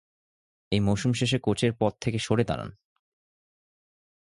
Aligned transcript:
ঐ 0.71 0.79
মৌসুম 0.79 1.11
শেষে 1.13 1.37
কোচের 1.39 1.71
পদ 1.79 1.93
থেকে 2.01 2.19
সরে 2.19 2.43
দাঁড়ান। 2.43 2.69